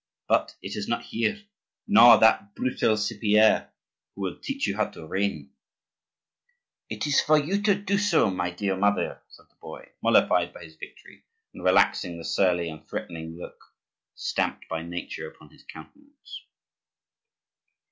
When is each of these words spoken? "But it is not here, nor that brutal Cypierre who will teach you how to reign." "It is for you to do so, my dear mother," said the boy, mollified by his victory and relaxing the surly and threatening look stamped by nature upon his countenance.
"But 0.27 0.55
it 0.63 0.75
is 0.75 0.87
not 0.87 1.03
here, 1.03 1.43
nor 1.87 2.17
that 2.17 2.55
brutal 2.55 2.97
Cypierre 2.97 3.69
who 4.15 4.21
will 4.21 4.39
teach 4.39 4.65
you 4.65 4.75
how 4.75 4.85
to 4.85 5.05
reign." 5.05 5.51
"It 6.89 7.05
is 7.05 7.21
for 7.21 7.37
you 7.37 7.61
to 7.61 7.75
do 7.75 7.99
so, 7.99 8.31
my 8.31 8.49
dear 8.49 8.75
mother," 8.75 9.21
said 9.29 9.45
the 9.51 9.55
boy, 9.61 9.89
mollified 10.01 10.53
by 10.55 10.63
his 10.63 10.75
victory 10.75 11.23
and 11.53 11.63
relaxing 11.63 12.17
the 12.17 12.25
surly 12.25 12.67
and 12.67 12.83
threatening 12.83 13.37
look 13.37 13.63
stamped 14.15 14.67
by 14.67 14.81
nature 14.81 15.27
upon 15.29 15.51
his 15.51 15.63
countenance. 15.65 16.45